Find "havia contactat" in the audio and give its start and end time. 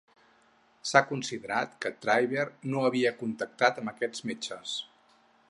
2.89-3.79